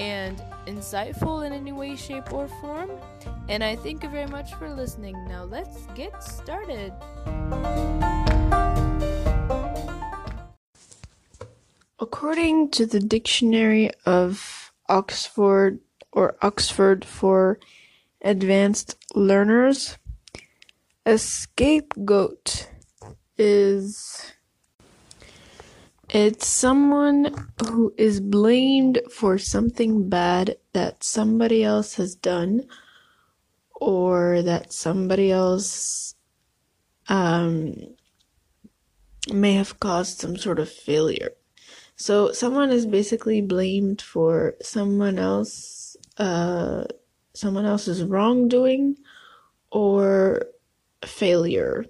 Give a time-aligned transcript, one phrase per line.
[0.00, 2.90] and insightful in any way, shape, or form.
[3.48, 5.14] And I thank you very much for listening.
[5.28, 6.92] Now let's get started.
[12.00, 15.80] According to the Dictionary of Oxford
[16.12, 17.60] or Oxford for
[18.22, 19.98] Advanced Learners,
[21.04, 22.68] a scapegoat
[23.36, 24.32] is
[26.12, 32.62] it's someone who is blamed for something bad that somebody else has done
[33.74, 36.14] or that somebody else
[37.08, 37.74] um,
[39.32, 41.30] may have caused some sort of failure.
[41.96, 46.84] So someone is basically blamed for someone else uh,
[47.34, 48.96] someone else's wrongdoing
[49.70, 50.42] or
[51.04, 51.86] failure.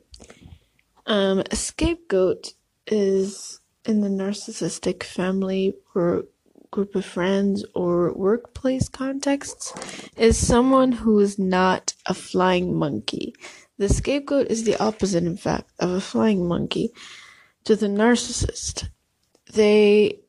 [1.06, 2.52] Um, a scapegoat
[2.86, 6.25] is in the narcissistic family or
[6.70, 9.73] group of friends or workplace contexts
[10.17, 13.34] is someone who is not a flying monkey.
[13.78, 16.92] The scapegoat is the opposite, in fact, of a flying monkey
[17.64, 18.89] to the narcissist.
[19.53, 20.20] They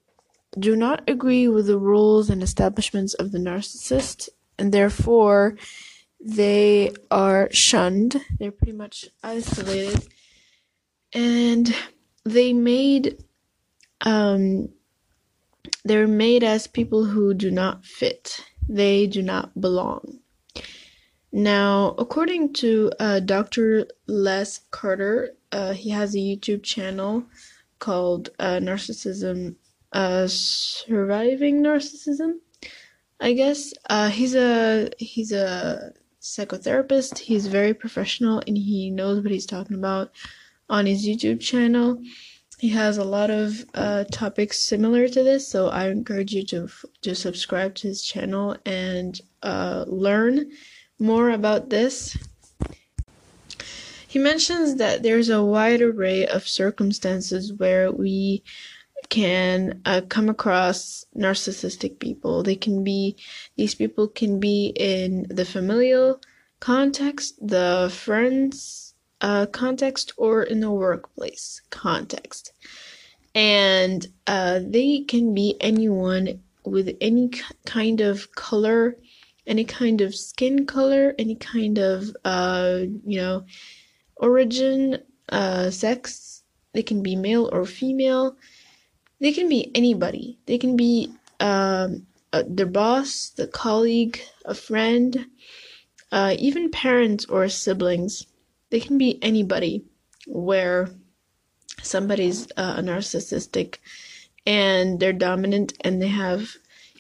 [0.58, 5.58] do not agree with the rules and establishments of the narcissist, and therefore
[6.20, 8.22] they are shunned.
[8.40, 10.08] They're pretty much isolated.
[11.14, 11.76] And
[12.24, 13.24] they made
[14.02, 14.70] um,
[15.84, 18.44] they're made as people who do not fit.
[18.68, 20.20] They do not belong.
[21.32, 23.88] Now, according to uh, Dr.
[24.08, 27.24] Les Carter, uh, he has a YouTube channel
[27.80, 29.56] called uh, Narcissism,
[29.94, 32.40] uh, Surviving Narcissism.
[33.20, 37.20] I guess uh, he's a he's a psychotherapist.
[37.20, 40.12] He's very professional and he knows what he's talking about
[40.70, 42.02] on his YouTube channel.
[42.62, 46.70] He has a lot of uh, topics similar to this, so I encourage you to
[47.02, 50.52] to subscribe to his channel and uh, learn
[51.00, 52.16] more about this.
[54.08, 58.44] He mentions that there's a wide array of circumstances where we
[59.10, 62.44] can uh, come across narcissistic people.
[62.44, 63.16] They can be
[63.56, 66.22] these people can be in the familial
[66.60, 68.91] context, the friends
[69.22, 72.54] uh, context or in the workplace context.
[73.34, 77.32] And uh, they can be anyone with any
[77.66, 78.98] kind of color,
[79.48, 83.46] any kind of skin color, any kind of, uh, you know,
[84.18, 84.98] origin,
[85.30, 86.44] uh, sex.
[86.74, 88.36] They can be male or female.
[89.20, 90.40] They can be anybody.
[90.46, 95.28] They can be um, uh, their boss, the colleague, a friend,
[96.12, 98.26] uh, even parents or siblings
[98.72, 99.86] they can be anybody
[100.28, 100.90] where
[101.82, 103.78] somebody's uh, narcissistic
[104.46, 106.50] and they're dominant and they have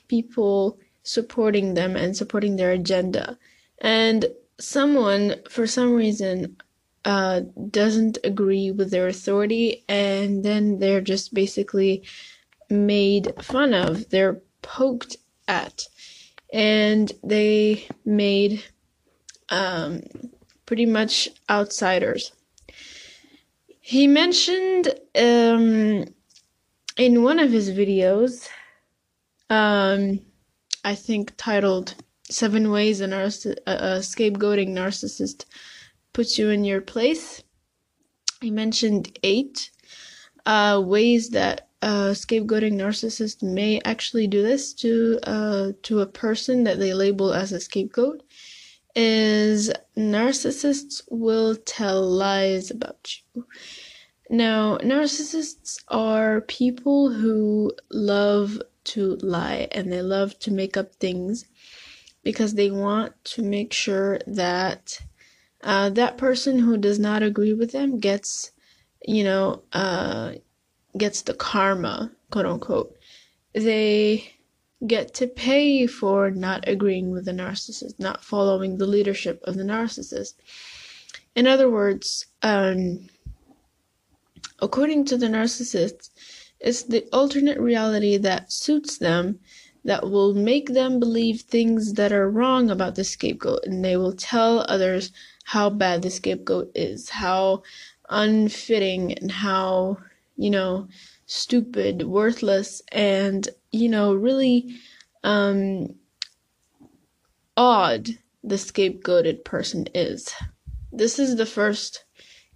[0.08, 3.38] people supporting them and supporting their agenda.
[3.80, 4.26] And
[4.60, 6.58] someone, for some reason,
[7.06, 12.04] uh, doesn't agree with their authority, and then they're just basically
[12.70, 14.10] made fun of.
[14.10, 15.18] They're poked
[15.48, 15.88] at,
[16.54, 18.64] and they made
[19.50, 20.04] um,
[20.72, 22.32] pretty much outsiders.
[23.82, 24.88] He mentioned
[25.20, 26.06] um,
[26.96, 28.48] in one of his videos,
[29.50, 30.22] um,
[30.86, 31.96] I think titled
[32.30, 35.44] Seven Ways a, a Scapegoating Narcissist
[36.14, 37.44] Puts You in Your Place.
[38.40, 39.72] He mentioned eight
[40.46, 46.64] uh, ways that a scapegoating narcissist may actually do this to uh, to a person
[46.64, 48.24] that they label as a scapegoat
[48.96, 53.46] is narcissists will tell lies about you.
[54.30, 61.46] Now, narcissists are people who love to lie and they love to make up things
[62.24, 65.00] because they want to make sure that
[65.64, 68.52] uh, that person who does not agree with them gets,
[69.06, 70.34] you know, uh,
[70.98, 72.96] gets the karma, quote unquote.
[73.54, 74.34] They
[74.88, 79.64] get to pay for not agreeing with the narcissist, not following the leadership of the
[79.64, 80.34] narcissist.
[81.36, 83.08] In other words, um,
[84.60, 86.10] according to the narcissist,
[86.60, 89.40] it's the alternate reality that suits them
[89.84, 94.14] that will make them believe things that are wrong about the scapegoat and they will
[94.14, 95.12] tell others
[95.46, 97.64] how bad the scapegoat is, how
[98.10, 99.98] unfitting and how,
[100.38, 100.88] you know,
[101.26, 104.76] stupid, worthless, and, you know, really
[105.24, 105.96] um,
[107.58, 108.10] odd
[108.44, 110.34] the scapegoated person is.
[110.92, 112.04] This is the first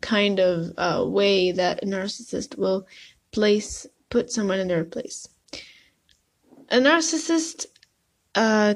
[0.02, 2.88] kind of uh, way that a narcissist will
[3.32, 5.28] place put someone in their place.
[6.70, 7.66] A narcissist
[8.34, 8.76] uh,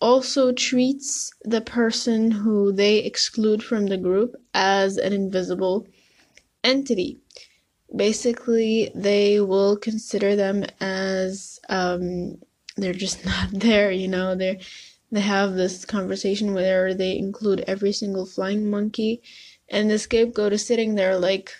[0.00, 5.86] also treats the person who they exclude from the group as an invisible
[6.62, 7.18] entity.
[7.94, 12.38] Basically, they will consider them as um,
[12.76, 13.90] they're just not there.
[13.90, 14.60] You know, they
[15.12, 19.22] they have this conversation where they include every single flying monkey,
[19.68, 21.52] and the scapegoat is sitting there like,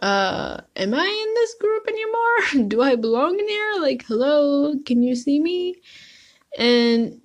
[0.00, 2.68] uh, am I in this group anymore?
[2.68, 3.74] Do I belong in here?
[3.80, 5.76] Like, hello, can you see me?
[6.58, 7.20] And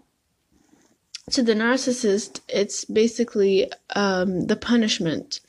[1.31, 5.39] to the narcissist, it's basically um, the punishment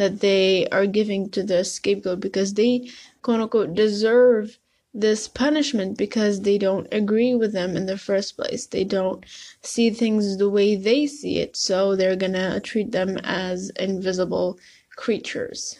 [0.00, 2.88] that they are giving to the scapegoat because they,
[3.22, 4.58] quote unquote, deserve
[4.92, 8.66] this punishment because they don't agree with them in the first place.
[8.66, 9.24] They don't
[9.62, 14.58] see things the way they see it, so they're gonna treat them as invisible
[14.96, 15.78] creatures.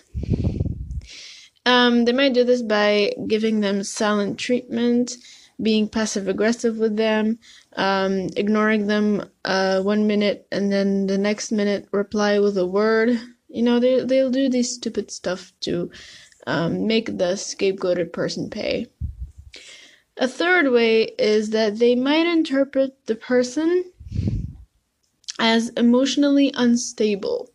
[1.66, 5.16] Um, they might do this by giving them silent treatment,
[5.60, 7.38] being passive aggressive with them,
[7.76, 13.18] um, ignoring them uh, one minute and then the next minute reply with a word
[13.50, 15.90] you know, they they'll do this stupid stuff to
[16.46, 18.86] um, make the scapegoated person pay.
[20.16, 23.84] A third way is that they might interpret the person
[25.38, 27.50] as emotionally unstable.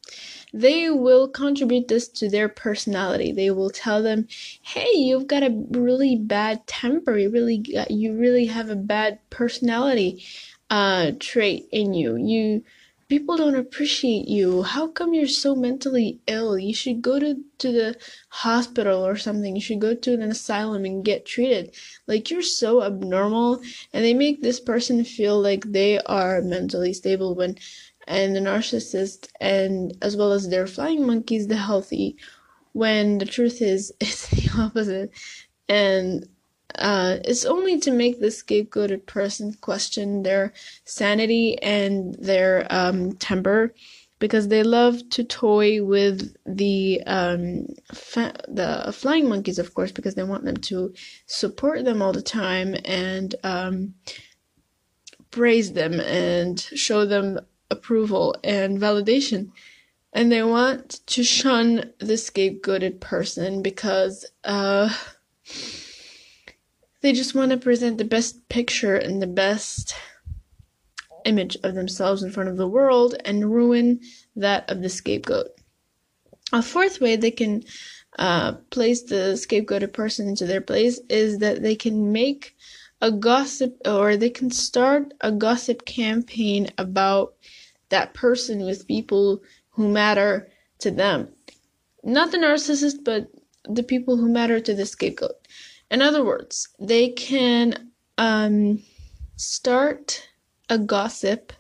[0.54, 3.32] They will contribute this to their personality.
[3.32, 4.28] They will tell them,
[4.62, 7.18] "Hey, you've got a really bad temper.
[7.18, 10.24] You really got, you really have a bad personality
[10.70, 12.16] uh, trait in you.
[12.16, 12.64] You
[13.08, 14.64] people don't appreciate you.
[14.64, 16.58] How come you're so mentally ill?
[16.58, 17.98] You should go to, to the
[18.30, 19.56] hospital or something.
[19.56, 21.76] You should go to an asylum and get treated.
[22.08, 23.62] Like you're so abnormal.
[23.94, 27.58] And they make this person feel like they are mentally stable when,
[28.08, 32.18] and the narcissist and as well as their flying monkeys, the healthy,
[32.74, 35.12] when the truth is, it's the opposite.
[35.68, 36.28] And
[36.78, 43.74] uh, it's only to make the scapegoated person question their sanity and their um, temper
[44.20, 50.16] because they love to toy with the um, fa- the flying monkeys, of course, because
[50.16, 50.94] they want them to
[51.26, 53.94] support them all the time and um,
[55.32, 57.40] praise them and show them
[57.70, 59.52] approval and validation.
[60.14, 64.96] And they want to shun the scapegoated person because uh,
[67.06, 69.96] they just want to present the best picture and the best
[71.24, 74.00] image of themselves in front of the world and ruin
[74.36, 75.50] that of the scapegoat.
[76.52, 77.64] A fourth way they can
[78.18, 82.56] uh, place the scapegoated person into their place is that they can make
[83.02, 87.36] a gossip or they can start a gossip campaign about
[87.90, 90.50] that person with people who matter
[90.80, 91.28] to them.
[92.04, 93.28] Not the narcissist, but
[93.70, 95.36] the people who matter to the scapegoat.
[95.92, 98.82] In other words, they can um,
[99.36, 100.28] start
[100.70, 101.54] a gossip,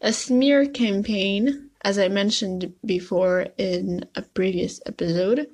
[0.00, 5.48] a smear campaign, as I mentioned before in a previous episode.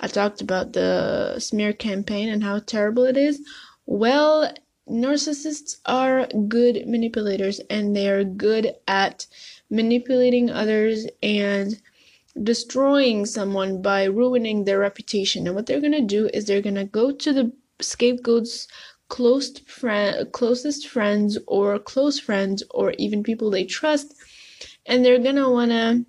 [0.00, 3.40] I talked about the smear campaign and how terrible it is.
[3.86, 4.52] Well,
[4.88, 9.26] narcissists are good manipulators and they are good at
[9.70, 11.80] manipulating others and
[12.42, 15.46] destroying someone by ruining their reputation.
[15.46, 18.66] And what they're going to do is they're going to go to the scapegoat's
[19.08, 24.14] close friend, closest friends or close friends or even people they trust,
[24.86, 26.04] and they're going to want to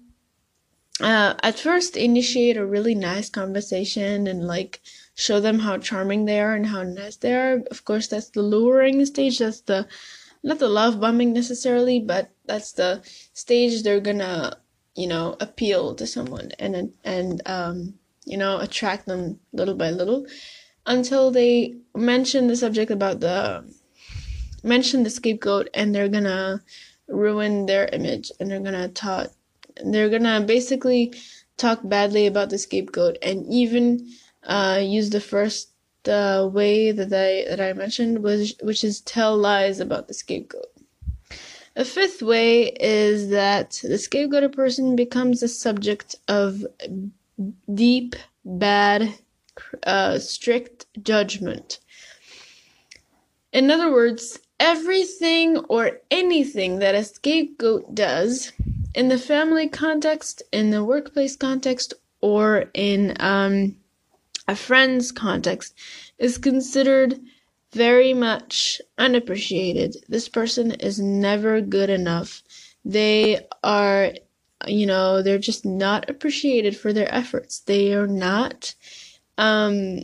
[1.01, 4.81] uh, at first initiate a really nice conversation and like
[5.13, 7.61] show them how charming they are and how nice they are.
[7.69, 9.39] Of course, that's the luring stage.
[9.39, 9.87] That's the
[10.43, 13.01] not the love bombing necessarily, but that's the
[13.33, 14.57] stage they're gonna
[14.95, 17.93] you know appeal to someone and and um,
[18.25, 20.25] you know attract them little by little
[20.85, 23.63] until they mention the subject about the
[24.63, 26.61] mention the scapegoat and they're gonna
[27.07, 29.27] ruin their image and they're gonna talk
[29.85, 31.13] they're gonna basically
[31.57, 34.09] talk badly about the scapegoat and even
[34.43, 35.69] uh, use the first
[36.07, 40.74] uh, way that I that I mentioned was which is tell lies about the scapegoat.
[41.77, 46.65] A fifth way is that the scapegoated person becomes a subject of
[47.73, 48.15] deep,
[48.45, 49.13] bad,
[49.85, 51.79] uh, strict judgment.
[53.51, 58.53] In other words, everything or anything that a scapegoat does
[58.93, 63.75] in the family context, in the workplace context, or in um,
[64.47, 65.73] a friend's context
[66.17, 67.19] is considered
[67.75, 69.97] very much unappreciated.
[70.07, 72.41] This person is never good enough.
[72.85, 74.13] They are,
[74.65, 77.59] you know, they're just not appreciated for their efforts.
[77.59, 78.73] They are not,
[79.37, 79.99] um,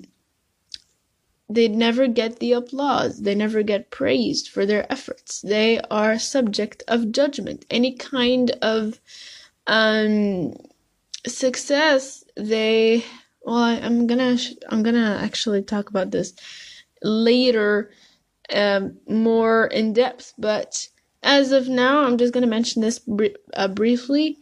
[1.49, 3.21] they never get the applause.
[3.21, 5.41] They never get praised for their efforts.
[5.41, 7.65] They are subject of judgment.
[7.69, 8.99] Any kind of,
[9.67, 10.53] um,
[11.25, 13.05] success, they,
[13.43, 14.37] well, I, am gonna,
[14.69, 16.33] I'm gonna actually talk about this
[17.03, 17.91] later
[18.53, 20.33] um, more in depth.
[20.37, 20.87] But
[21.23, 24.37] as of now, I'm just going to mention this br- uh, briefly.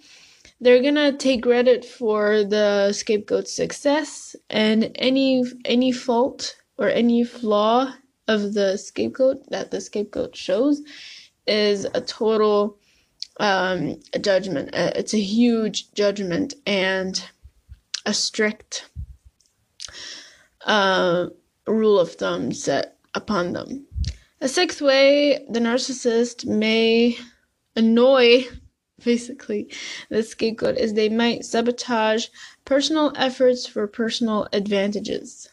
[0.62, 7.94] They're gonna take credit for the scapegoat's success and any any fault or any flaw
[8.28, 10.82] of the scapegoat that the scapegoat shows
[11.48, 12.78] is a total
[13.40, 14.76] um, a judgment.
[14.76, 17.24] Uh, it's a huge judgment and
[18.06, 18.90] a strict
[20.66, 21.28] uh,
[21.74, 23.86] rule of thumb set upon them.
[24.42, 27.18] A sixth way the narcissist may
[27.76, 28.48] annoy,
[29.04, 29.72] basically,
[30.10, 32.28] the scapegoat is they might sabotage
[32.66, 35.50] personal efforts for personal advantages.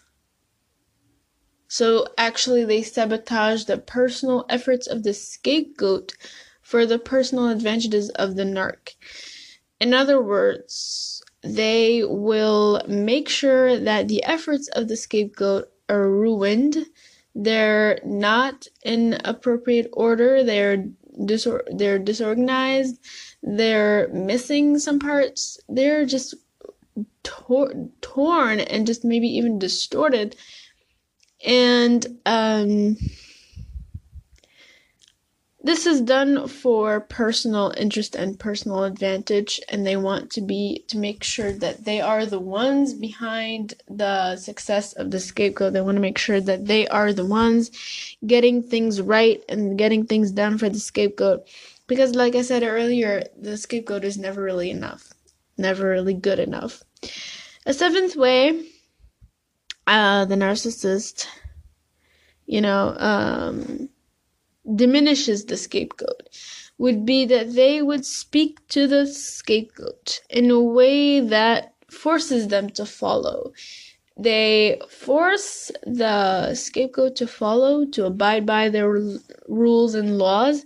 [1.68, 6.12] So actually, they sabotage the personal efforts of the scapegoat
[6.62, 8.94] for the personal advantages of the narc.
[9.80, 16.86] In other words, they will make sure that the efforts of the scapegoat ruined.
[17.34, 20.42] They're not in appropriate order.
[20.44, 20.86] They're
[21.24, 22.98] disor- they're disorganized.
[23.42, 25.58] They're missing some parts.
[25.68, 26.34] They're just
[27.22, 30.36] tor- torn and just maybe even distorted.
[31.46, 32.96] And um
[35.66, 40.96] this is done for personal interest and personal advantage, and they want to be to
[40.96, 45.72] make sure that they are the ones behind the success of the scapegoat.
[45.72, 47.72] They want to make sure that they are the ones
[48.24, 51.48] getting things right and getting things done for the scapegoat.
[51.88, 55.12] Because, like I said earlier, the scapegoat is never really enough,
[55.58, 56.84] never really good enough.
[57.66, 58.64] A seventh way,
[59.88, 61.26] uh, the narcissist,
[62.46, 63.88] you know, um,
[64.74, 66.28] diminishes the scapegoat
[66.78, 72.68] would be that they would speak to the scapegoat in a way that forces them
[72.70, 73.52] to follow.
[74.18, 78.90] They force the scapegoat to follow, to abide by their
[79.48, 80.64] rules and laws,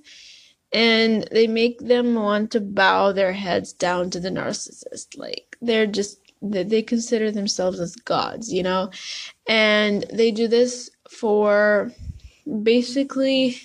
[0.73, 5.19] and they make them want to bow their heads down to the narcissist.
[5.19, 8.91] Like, they're just, they consider themselves as gods, you know?
[9.49, 11.93] And they do this for
[12.63, 13.61] basically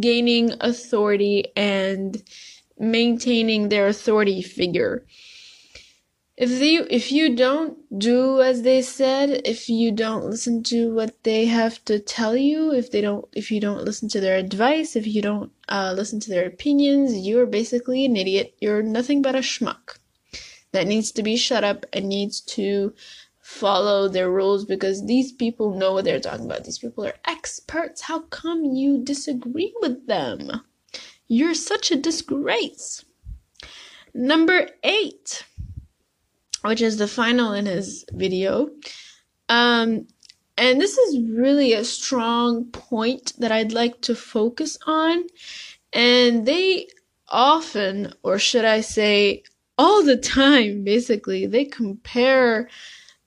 [0.00, 2.22] gaining authority and
[2.78, 5.04] maintaining their authority figure.
[6.36, 11.22] If you if you don't do as they said, if you don't listen to what
[11.24, 14.96] they have to tell you, if they don't if you don't listen to their advice,
[14.96, 18.54] if you don't uh, listen to their opinions, you're basically an idiot.
[18.60, 19.98] You're nothing but a schmuck
[20.72, 22.94] that needs to be shut up and needs to
[23.52, 26.64] follow their rules because these people know what they're talking about.
[26.64, 28.00] These people are experts.
[28.00, 30.62] How come you disagree with them?
[31.28, 33.04] You're such a disgrace.
[34.14, 35.44] Number eight,
[36.62, 38.70] which is the final in his video.
[39.48, 40.06] Um,
[40.56, 45.24] and this is really a strong point that I'd like to focus on.
[45.92, 46.88] And they
[47.28, 49.44] often, or should I say,
[49.78, 52.68] all the time, basically, they compare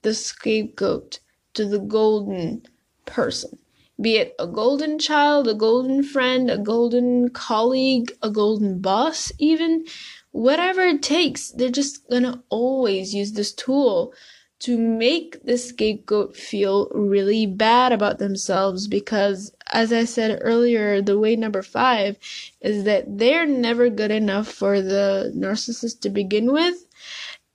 [0.05, 1.19] the scapegoat
[1.55, 2.63] to the golden
[3.05, 3.57] person.
[3.99, 9.85] Be it a golden child, a golden friend, a golden colleague, a golden boss, even
[10.31, 14.13] whatever it takes, they're just gonna always use this tool
[14.59, 21.17] to make the scapegoat feel really bad about themselves because, as I said earlier, the
[21.19, 22.17] way number five
[22.61, 26.84] is that they're never good enough for the narcissist to begin with.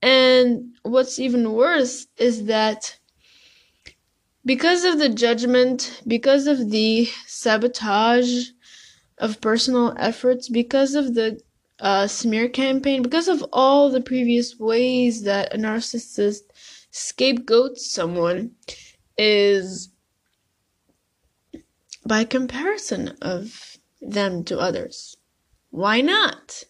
[0.02, 2.99] And what's even worse is that
[4.45, 8.49] because of the judgment, because of the sabotage
[9.19, 11.40] of personal efforts, because of the
[11.78, 16.40] uh, smear campaign, because of all the previous ways that a narcissist
[16.90, 18.52] scapegoats someone,
[19.19, 19.90] is
[22.07, 25.16] by comparison of them to others.
[25.71, 26.64] Why not?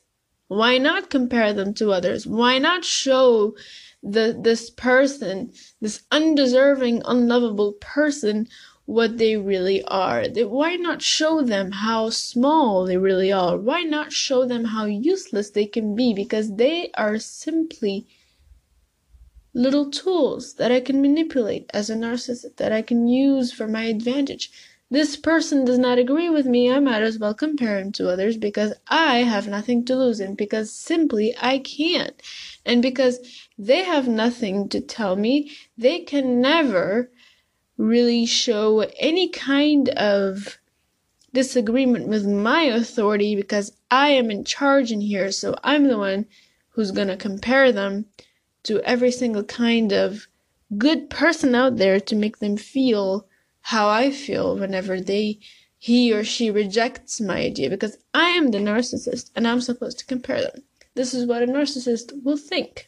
[0.51, 2.27] Why not compare them to others?
[2.27, 3.55] Why not show
[4.03, 8.49] the this person, this undeserving, unlovable person,
[8.91, 10.25] what they really are.
[10.29, 13.57] Why not show them how small they really are?
[13.57, 16.13] Why not show them how useless they can be?
[16.13, 18.09] Because they are simply
[19.55, 23.85] little tools that I can manipulate as a narcissist, that I can use for my
[23.85, 24.51] advantage.
[24.93, 28.37] This person does not agree with me, I might as well compare him to others
[28.37, 32.21] because I have nothing to lose and because simply I can't.
[32.67, 33.21] And because
[33.57, 37.09] they have nothing to tell me, they can never
[37.77, 40.59] really show any kind of
[41.33, 46.27] disagreement with my authority because I am in charge in here, so I'm the one
[46.71, 48.07] who's gonna compare them
[48.65, 50.27] to every single kind of
[50.77, 53.29] good person out there to make them feel
[53.63, 55.39] how I feel whenever they
[55.79, 60.07] he or she rejects my idea because I am the narcissist and I'm supposed to
[60.07, 60.63] compare them.
[60.95, 62.87] This is what a narcissist will think.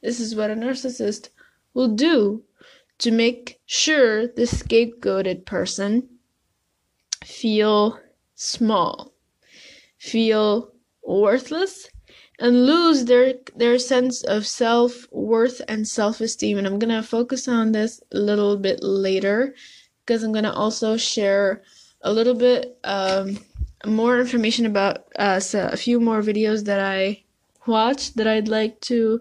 [0.00, 1.30] This is what a narcissist
[1.74, 2.44] will do
[2.98, 6.08] to make sure the scapegoated person
[7.24, 7.98] feel
[8.34, 9.12] small,
[9.98, 10.72] feel
[11.02, 11.89] worthless,
[12.40, 16.58] and lose their their sense of self-worth and self-esteem.
[16.58, 19.54] And I'm going to focus on this a little bit later
[20.04, 21.62] because I'm going to also share
[22.00, 23.38] a little bit um,
[23.86, 27.22] more information about uh, so a few more videos that I
[27.66, 29.20] watched that I'd like to,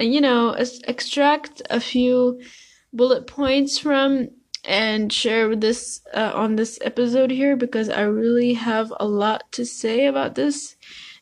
[0.00, 0.50] you know,
[0.88, 2.40] extract a few
[2.92, 4.28] bullet points from
[4.64, 9.64] and share this uh, on this episode here because I really have a lot to
[9.64, 10.76] say about this.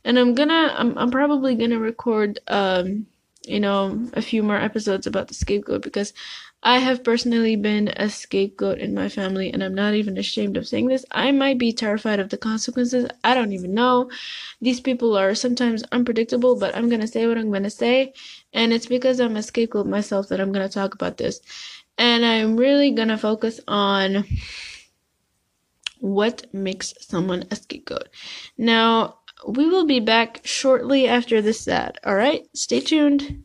[0.04, 3.06] And I'm gonna, I'm, I'm probably gonna record, um,
[3.46, 6.12] you know, a few more episodes about the scapegoat because
[6.62, 10.66] I have personally been a scapegoat in my family and I'm not even ashamed of
[10.66, 11.04] saying this.
[11.12, 13.08] I might be terrified of the consequences.
[13.22, 14.10] I don't even know.
[14.60, 18.12] These people are sometimes unpredictable, but I'm gonna say what I'm gonna say.
[18.52, 21.40] And it's because I'm a scapegoat myself that I'm gonna talk about this.
[21.98, 24.24] And I'm really gonna focus on
[26.00, 28.08] what makes someone a scapegoat.
[28.56, 31.98] Now, we will be back shortly after this ad.
[32.06, 33.44] Alright, stay tuned.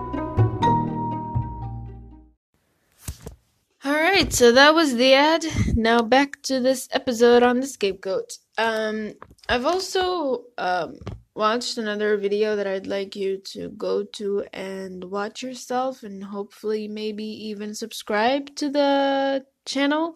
[3.83, 5.43] Alright, so that was the ad.
[5.75, 8.37] Now back to this episode on the scapegoat.
[8.59, 9.13] Um,
[9.49, 10.99] I've also um,
[11.33, 16.87] watched another video that I'd like you to go to and watch yourself and hopefully
[16.87, 20.13] maybe even subscribe to the channel.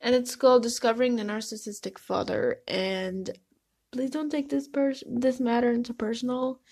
[0.00, 2.60] And it's called Discovering the Narcissistic Father.
[2.66, 3.28] And
[3.90, 6.62] please don't take this pers- this matter into personal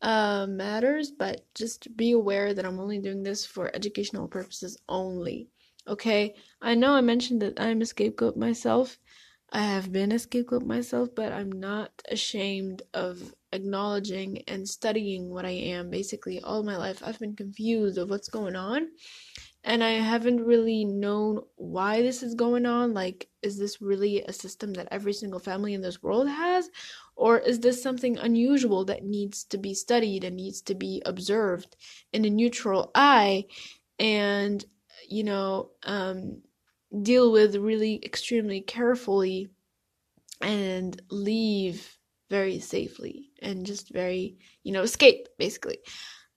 [0.00, 5.48] uh, matters, but just be aware that I'm only doing this for educational purposes only.
[5.88, 8.98] Okay, I know I mentioned that I'm a scapegoat myself.
[9.50, 15.46] I have been a scapegoat myself, but I'm not ashamed of acknowledging and studying what
[15.46, 15.88] I am.
[15.88, 18.88] Basically, all my life, I've been confused of what's going on,
[19.64, 22.92] and I haven't really known why this is going on.
[22.92, 26.68] Like, is this really a system that every single family in this world has?
[27.16, 31.76] Or is this something unusual that needs to be studied and needs to be observed
[32.12, 33.46] in a neutral eye?
[33.98, 34.62] And
[35.08, 36.42] you know, um,
[37.02, 39.48] deal with really extremely carefully
[40.40, 41.98] and leave
[42.30, 45.78] very safely and just very, you know, escape basically.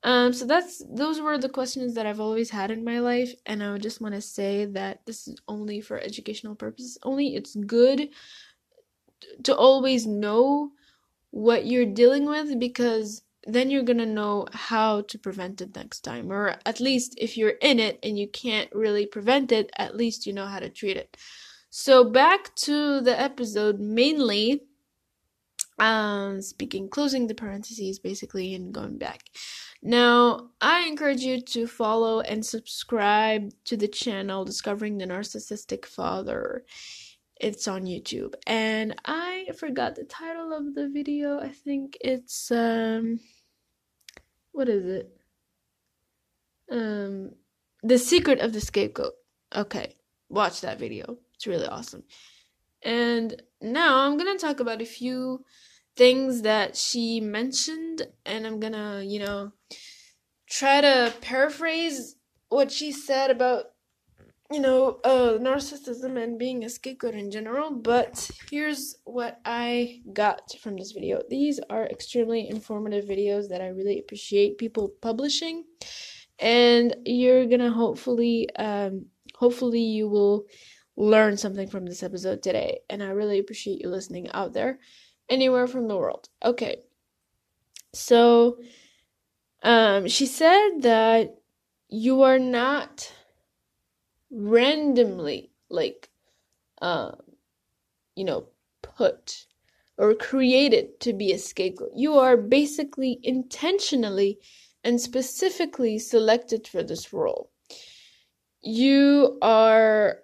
[0.04, 3.64] Um, so that's those were the questions that I've always had in my life, and
[3.64, 6.98] I just want to say that this is only for educational purposes.
[7.04, 8.10] Only it's good
[9.44, 10.72] to always know
[11.30, 16.32] what you're dealing with because then you're gonna know how to prevent it next time.
[16.32, 20.26] Or at least if you're in it and you can't really prevent it, at least
[20.26, 21.18] you know how to treat it.
[21.70, 24.64] So back to the episode mainly
[25.80, 29.24] um speaking closing the parentheses basically and going back
[29.82, 36.64] now i encourage you to follow and subscribe to the channel discovering the narcissistic father
[37.42, 38.36] it's on youtube.
[38.48, 41.40] And i forgot the title of the video.
[41.40, 43.20] I think it's um
[44.52, 45.18] what is it?
[46.72, 47.32] Um
[47.84, 49.14] the secret of the scapegoat.
[49.56, 49.96] Okay
[50.30, 51.18] watch that video.
[51.36, 52.04] It's really awesome.
[52.84, 55.44] And now i'm gonna talk about a few
[55.96, 59.52] things that she mentioned and I'm gonna, you know,
[60.50, 62.16] try to paraphrase
[62.50, 63.71] what she said about
[64.52, 70.52] you know, uh, narcissism and being a scapegoat in general, but here's what I got
[70.62, 71.22] from this video.
[71.30, 75.64] These are extremely informative videos that I really appreciate people publishing,
[76.40, 80.46] and you're gonna hopefully, um, hopefully you will
[80.98, 84.80] learn something from this episode today, and I really appreciate you listening out there
[85.30, 86.30] anywhere from the world.
[86.44, 86.78] Okay.
[87.94, 88.58] So
[89.64, 91.36] um she said that
[91.90, 93.12] you are not
[94.32, 96.10] randomly like
[96.82, 97.16] um
[98.16, 98.48] you know
[98.82, 99.46] put
[99.98, 101.92] or created to be a scapegoat.
[101.96, 104.40] You are basically intentionally
[104.84, 107.52] and specifically selected for this role.
[108.64, 110.20] You are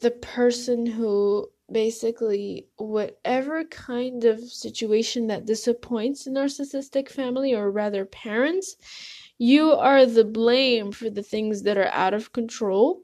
[0.00, 8.04] the person who basically whatever kind of situation that disappoints a narcissistic family or rather
[8.04, 8.76] parents
[9.38, 13.02] you are the blame for the things that are out of control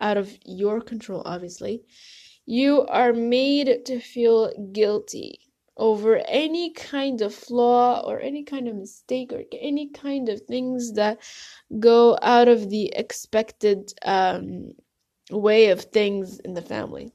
[0.00, 1.82] out of your control obviously.
[2.46, 5.40] You are made to feel guilty
[5.76, 10.94] over any kind of flaw or any kind of mistake or any kind of things
[10.94, 11.18] that
[11.78, 14.72] go out of the expected um,
[15.30, 17.12] way of things in the family.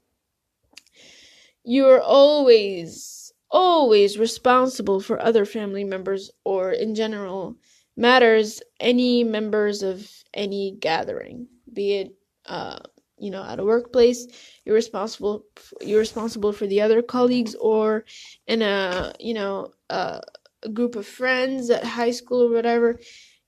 [1.65, 7.58] You're always, always responsible for other family members or, in general,
[7.96, 12.16] matters any members of any gathering, be it,
[12.48, 12.78] uh,
[13.18, 14.28] you know, at a workplace,
[14.66, 15.46] you're responsible.
[15.82, 18.06] You're responsible for the other colleagues, or
[18.48, 20.20] in a, you know, uh,
[20.64, 23.00] a group of friends at high school or whatever.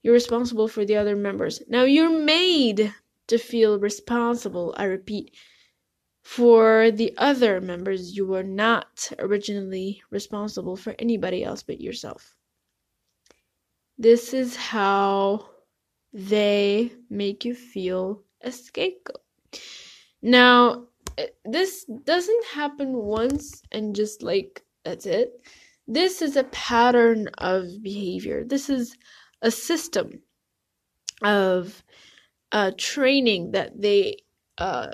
[0.03, 1.61] You're responsible for the other members.
[1.67, 2.93] Now you're made
[3.27, 4.75] to feel responsible.
[4.77, 5.35] I repeat,
[6.21, 12.35] for the other members, you were not originally responsible for anybody else but yourself.
[13.97, 15.49] This is how
[16.13, 19.21] they make you feel a scapegoat.
[20.21, 20.87] Now,
[21.45, 25.33] this doesn't happen once and just like that's it.
[25.87, 28.43] This is a pattern of behavior.
[28.43, 28.97] This is
[29.41, 30.21] a system
[31.23, 31.83] of
[32.51, 34.17] uh, training that they
[34.57, 34.91] uh,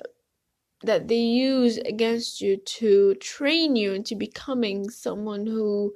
[0.83, 5.93] that they use against you to train you into becoming someone who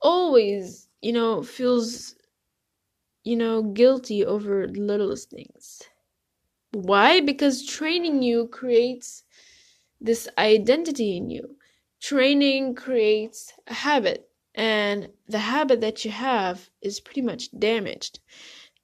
[0.00, 2.16] always, you know, feels,
[3.24, 5.82] you know, guilty over the littlest things.
[6.72, 7.20] Why?
[7.20, 9.24] Because training you creates
[10.00, 11.56] this identity in you.
[12.00, 18.20] Training creates a habit, and the habit that you have is pretty much damaged.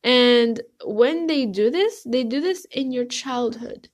[0.04, 3.88] And when they do this, they do this in your childhood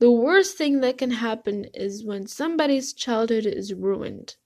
[0.00, 4.36] the worst thing that can happen is when somebody's childhood is ruined.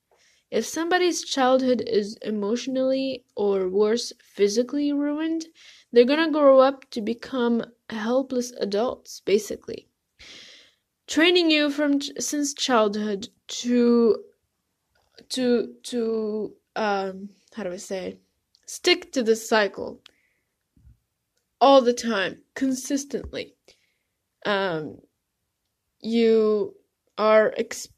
[0.54, 5.46] If somebody's childhood is emotionally or worse, physically ruined,
[5.90, 9.88] they're gonna grow up to become helpless adults, basically.
[11.08, 13.30] Training you from since childhood
[13.62, 14.22] to
[15.30, 18.20] to to um how do I say
[18.64, 20.02] stick to the cycle.
[21.60, 23.56] All the time consistently.
[24.46, 24.98] Um
[26.00, 26.76] you
[27.18, 27.88] are ex-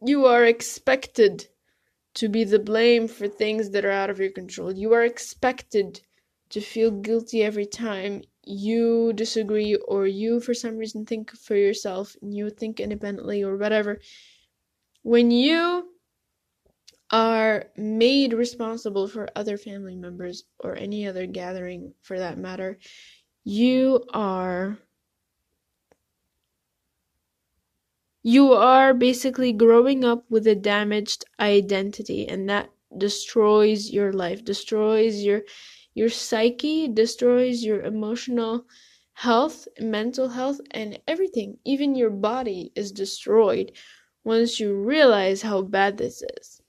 [0.00, 1.48] you are expected
[2.16, 4.72] to be the blame for things that are out of your control.
[4.72, 6.00] You are expected
[6.50, 12.16] to feel guilty every time you disagree or you for some reason think for yourself
[12.22, 14.00] and you think independently or whatever.
[15.02, 15.90] When you
[17.10, 22.78] are made responsible for other family members or any other gathering for that matter,
[23.44, 24.78] you are
[28.26, 35.22] you are basically growing up with a damaged identity and that destroys your life destroys
[35.22, 35.42] your
[35.94, 38.64] your psyche destroys your emotional
[39.12, 41.56] health mental health and everything.
[41.64, 43.70] Even your body is destroyed
[44.24, 46.60] once you realize how bad this is.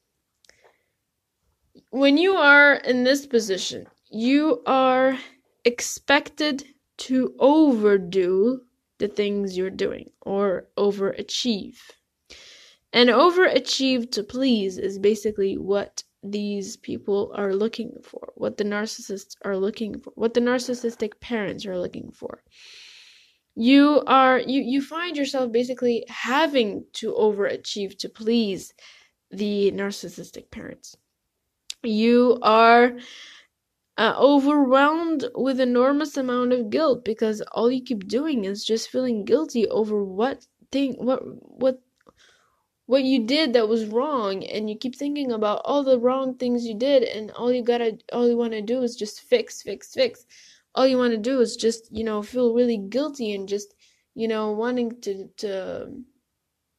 [1.89, 5.17] When you are in this position you are
[5.65, 6.65] expected
[6.97, 8.61] to overdo
[8.99, 11.77] the things you're doing or overachieve.
[12.93, 19.35] And overachieve to please is basically what these people are looking for, what the narcissists
[19.43, 22.43] are looking for, what the narcissistic parents are looking for.
[23.55, 28.73] You are you you find yourself basically having to overachieve to please
[29.31, 30.95] the narcissistic parents.
[31.83, 32.97] You are
[33.97, 39.25] Uh, overwhelmed with enormous amount of guilt because all you keep doing is just feeling
[39.25, 41.81] guilty over what thing what what
[42.85, 44.43] what you did that was wrong.
[44.45, 47.97] And you keep thinking about all the wrong things you did and all you gotta
[48.13, 50.25] all you want to do is just fix fix fix.
[50.75, 53.73] All you want to do is just you know feel really guilty and just
[54.15, 55.91] you know wanting to to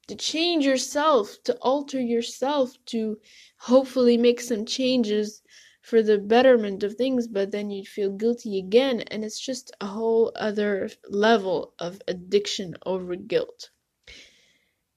[0.09, 3.19] to change yourself to alter yourself to
[3.59, 5.43] hopefully make some changes
[5.89, 9.87] for the betterment of things but then you'd feel guilty again and it's just a
[9.87, 13.71] whole other level of addiction over guilt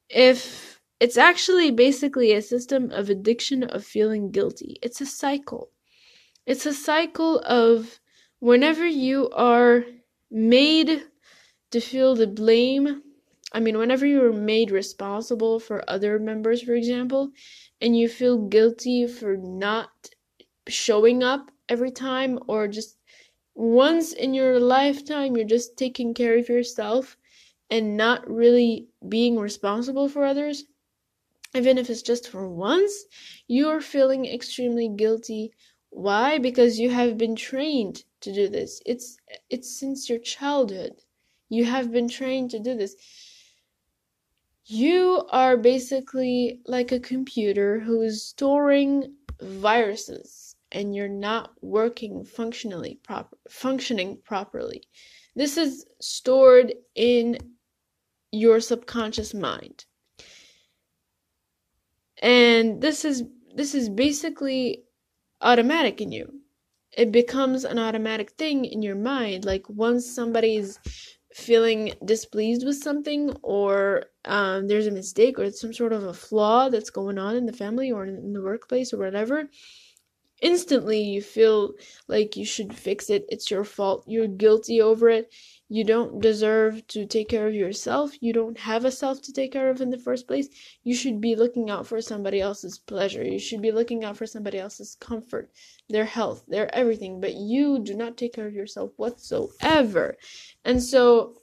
[0.09, 4.77] if it's actually basically a system of addiction of feeling guilty.
[4.83, 5.71] It's a cycle.
[6.45, 7.99] It's a cycle of
[8.39, 9.83] whenever you are
[10.29, 11.03] made
[11.71, 13.01] to feel the blame,
[13.51, 17.31] I mean, whenever you are made responsible for other members, for example,
[17.81, 20.10] and you feel guilty for not
[20.67, 22.97] showing up every time or just
[23.55, 27.17] once in your lifetime, you're just taking care of yourself
[27.69, 30.65] and not really being responsible for others,
[31.55, 33.05] even if it's just for once,
[33.47, 35.53] you're feeling extremely guilty.
[35.89, 36.37] Why?
[36.37, 38.81] Because you have been trained to do this.
[38.85, 39.17] It's
[39.49, 41.03] it's since your childhood.
[41.49, 42.95] You have been trained to do this.
[44.65, 52.99] You are basically like a computer who is storing viruses and you're not working functionally
[53.03, 54.83] proper functioning properly.
[55.35, 57.37] This is stored in
[58.31, 59.85] your subconscious mind
[62.21, 63.23] and this is
[63.55, 64.83] this is basically
[65.41, 66.31] automatic in you
[66.93, 70.79] it becomes an automatic thing in your mind like once somebody's
[71.33, 76.69] feeling displeased with something or um, there's a mistake or some sort of a flaw
[76.69, 79.49] that's going on in the family or in the workplace or whatever
[80.41, 81.73] instantly you feel
[82.07, 85.31] like you should fix it it's your fault you're guilty over it
[85.73, 88.11] you don't deserve to take care of yourself.
[88.19, 90.49] You don't have a self to take care of in the first place.
[90.83, 93.23] You should be looking out for somebody else's pleasure.
[93.23, 95.49] You should be looking out for somebody else's comfort,
[95.87, 97.21] their health, their everything.
[97.21, 100.17] But you do not take care of yourself whatsoever.
[100.65, 101.37] And so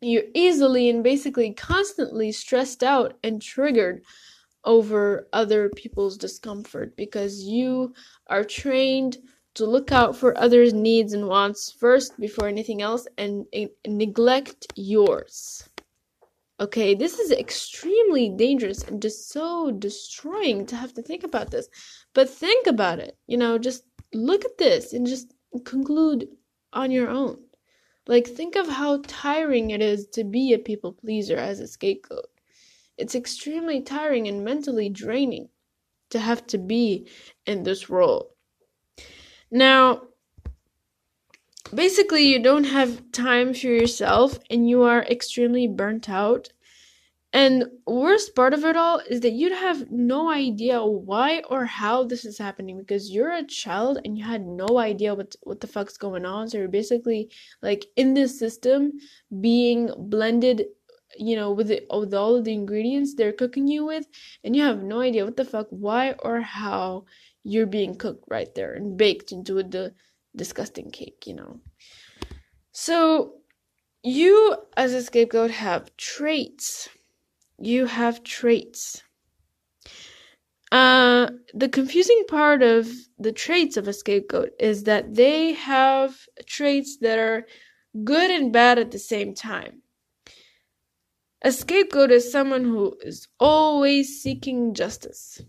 [0.00, 4.04] you're easily and basically constantly stressed out and triggered
[4.64, 7.94] over other people's discomfort because you
[8.26, 9.18] are trained
[9.54, 14.66] to look out for others' needs and wants first before anything else and, and neglect
[14.76, 15.68] yours.
[16.60, 21.68] Okay, this is extremely dangerous and just so destroying to have to think about this.
[22.14, 25.32] But think about it, you know, just look at this and just
[25.64, 26.28] conclude
[26.72, 27.38] on your own.
[28.06, 32.29] Like, think of how tiring it is to be a people pleaser as a scapegoat.
[33.00, 35.48] It's extremely tiring and mentally draining
[36.10, 37.08] to have to be
[37.46, 38.34] in this role.
[39.50, 40.02] Now,
[41.74, 46.50] basically, you don't have time for yourself and you are extremely burnt out.
[47.32, 52.02] And worst part of it all is that you have no idea why or how
[52.02, 55.68] this is happening because you're a child and you had no idea what what the
[55.68, 56.48] fuck's going on.
[56.48, 57.30] So you're basically
[57.62, 58.94] like in this system
[59.40, 60.64] being blended,
[61.18, 64.06] you know, with the, with all of the ingredients they're cooking you with,
[64.44, 67.04] and you have no idea what the fuck, why or how
[67.42, 69.94] you're being cooked right there and baked into the
[70.36, 71.60] disgusting cake, you know.
[72.72, 73.34] So,
[74.02, 76.88] you as a scapegoat have traits.
[77.58, 79.02] You have traits.
[80.72, 86.96] Uh, the confusing part of the traits of a scapegoat is that they have traits
[86.98, 87.46] that are
[88.04, 89.82] good and bad at the same time.
[91.42, 95.40] A scapegoat is someone who is always seeking justice.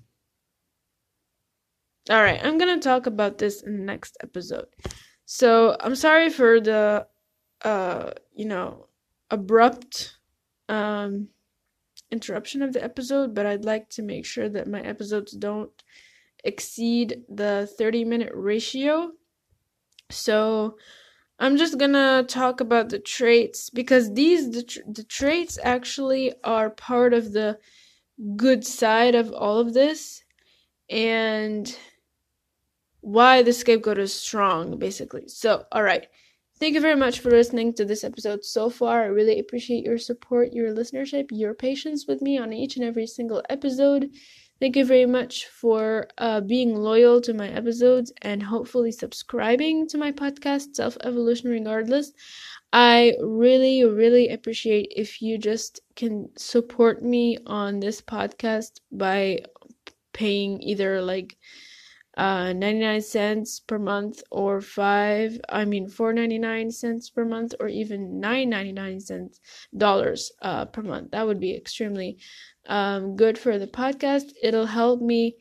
[2.09, 4.67] All right, I'm going to talk about this in the next episode.
[5.25, 7.07] So, I'm sorry for the
[7.63, 8.87] uh, you know,
[9.29, 10.17] abrupt
[10.69, 11.27] um
[12.11, 15.71] interruption of the episode, but I'd like to make sure that my episodes don't
[16.43, 19.11] exceed the 30 minute ratio.
[20.09, 20.77] So,
[21.41, 27.13] I'm just gonna talk about the traits because these the, the traits actually are part
[27.15, 27.57] of the
[28.35, 30.23] good side of all of this
[30.89, 31.75] and
[33.01, 35.27] why the scapegoat is strong, basically.
[35.27, 36.07] So, all right.
[36.59, 39.01] Thank you very much for listening to this episode so far.
[39.01, 43.07] I really appreciate your support, your listenership, your patience with me on each and every
[43.07, 44.11] single episode.
[44.61, 49.97] Thank you very much for uh, being loyal to my episodes and hopefully subscribing to
[49.97, 52.13] my podcast, Self Evolution Regardless.
[52.71, 59.41] I really, really appreciate if you just can support me on this podcast by
[60.13, 61.37] paying either like
[62.17, 68.19] uh 99 cents per month or 5 i mean 4.99 cents per month or even
[68.21, 69.39] 9.99 cents
[69.75, 71.11] dollars uh per month.
[71.11, 72.17] That would be extremely
[72.67, 74.33] um good for the podcast.
[74.43, 75.37] It'll help me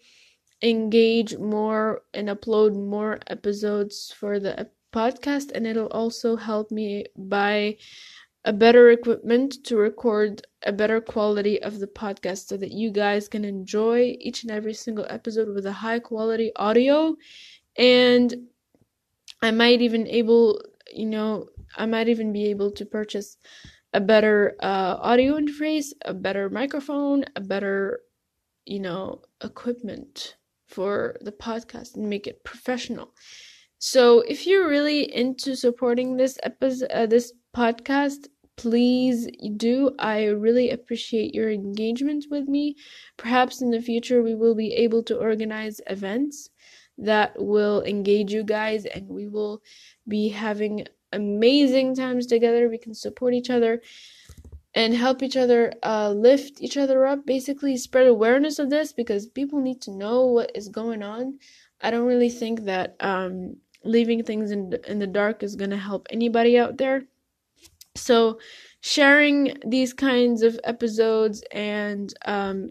[0.62, 7.76] engage more and upload more episodes for the podcast and it'll also help me buy
[8.44, 13.29] a better equipment to record a better quality of the podcast so that you guys
[13.29, 17.14] can enjoy each and every single episode with a high quality audio
[17.76, 18.35] and
[19.42, 20.61] I might even able
[20.92, 23.37] you know I might even be able to purchase
[23.92, 28.00] a better uh, audio interface, a better microphone, a better
[28.66, 33.12] you know equipment for the podcast and make it professional.
[33.79, 39.94] So if you're really into supporting this episode, uh, this podcast, please do.
[39.98, 42.76] I really appreciate your engagement with me.
[43.16, 46.50] Perhaps in the future, we will be able to organize events
[46.98, 49.62] that will engage you guys and we will
[50.06, 52.68] be having amazing times together.
[52.68, 53.80] We can support each other
[54.74, 57.26] and help each other uh, lift each other up.
[57.26, 61.38] Basically, spread awareness of this because people need to know what is going on.
[61.80, 65.76] I don't really think that um, leaving things in in the dark is going to
[65.76, 67.04] help anybody out there.
[67.96, 68.38] So,
[68.81, 72.70] sharing these kinds of episodes and um,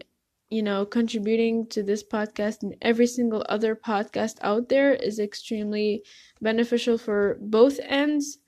[0.50, 6.02] you know contributing to this podcast and every single other podcast out there is extremely
[6.40, 8.38] beneficial for both ends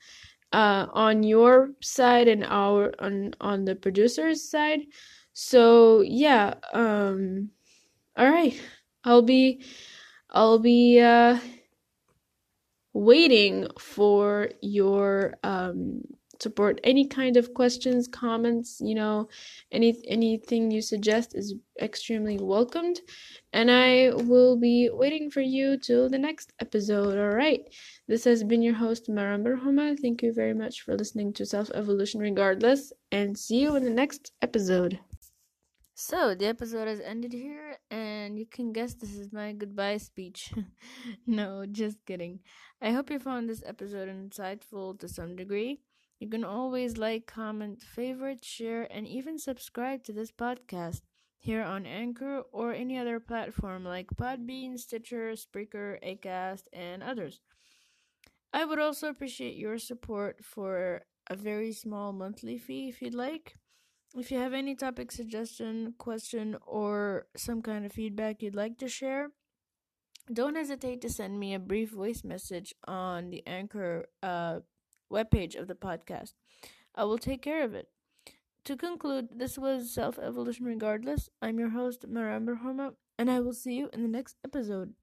[0.53, 4.81] uh, on your side and our on on the producer's side.
[5.35, 7.51] So yeah um
[8.17, 8.61] all right.
[9.05, 9.65] I'll be
[10.31, 11.39] i'll be uh
[12.93, 16.03] waiting for your um,
[16.43, 16.81] support.
[16.85, 19.29] Any kind of questions, comments, you know,
[19.71, 23.01] any anything you suggest is extremely welcomed.
[23.53, 27.17] And I will be waiting for you till the next episode.
[27.19, 27.63] All right.
[28.09, 31.71] This has been your host, Maram berhoma Thank you very much for listening to Self
[31.75, 34.99] Evolution Regardless, and see you in the next episode.
[35.95, 40.53] So, the episode has ended here, and you can guess this is my goodbye speech.
[41.27, 42.41] no, just kidding.
[42.81, 45.81] I hope you found this episode insightful to some degree.
[46.23, 51.01] You can always like, comment, favorite, share, and even subscribe to this podcast
[51.41, 57.41] here on Anchor or any other platform like Podbean, Stitcher, Spreaker, Acast, and others.
[58.53, 63.57] I would also appreciate your support for a very small monthly fee if you'd like.
[64.17, 68.89] If you have any topic suggestion, question, or some kind of feedback you'd like to
[68.89, 69.33] share,
[70.33, 74.61] don't hesitate to send me a brief voice message on the Anchor uh,
[75.13, 76.33] webpage of the podcast.
[76.95, 77.89] I will take care of it.
[78.65, 81.29] To conclude, this was Self Evolution Regardless.
[81.41, 84.91] I'm your host, Maram Homa, and I will see you in the next episode.